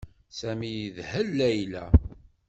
[0.39, 1.85] Sami yedhel Layla.